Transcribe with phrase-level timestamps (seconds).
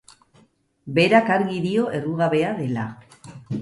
[0.95, 2.93] Berak argi dio errugabea dela.